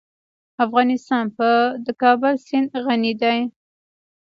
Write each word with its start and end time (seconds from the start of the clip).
افغانستان 0.65 1.23
په 1.37 1.49
د 1.85 1.87
کابل 2.01 2.33
سیند 2.47 2.69
غني 2.85 3.13
دی. 3.21 3.39